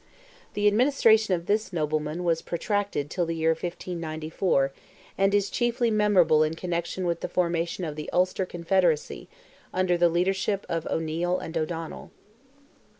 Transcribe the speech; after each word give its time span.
The 0.55 0.65
administration 0.65 1.35
of 1.35 1.45
this 1.45 1.71
nobleman 1.71 2.23
was 2.23 2.41
protracted 2.41 3.07
till 3.07 3.27
the 3.27 3.35
year 3.35 3.51
1594, 3.51 4.71
and 5.15 5.31
is 5.31 5.51
chiefly 5.51 5.91
memorable 5.91 6.41
in 6.41 6.55
connection 6.55 7.05
with 7.05 7.19
the 7.21 7.29
formation 7.29 7.83
of 7.85 7.95
the 7.95 8.09
Ulster 8.11 8.47
Confederacy, 8.47 9.27
under 9.71 9.99
the 9.99 10.09
leadership 10.09 10.65
of 10.67 10.87
O'Neil 10.87 11.37
and 11.37 11.55
O'Donnell. 11.55 12.09